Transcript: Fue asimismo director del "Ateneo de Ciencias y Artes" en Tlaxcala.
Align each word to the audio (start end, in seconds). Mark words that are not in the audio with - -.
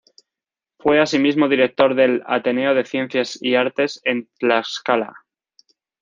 Fue 0.79 0.99
asimismo 0.99 1.47
director 1.47 1.93
del 1.93 2.23
"Ateneo 2.25 2.73
de 2.73 2.85
Ciencias 2.85 3.37
y 3.39 3.53
Artes" 3.53 4.01
en 4.03 4.31
Tlaxcala. 4.39 5.13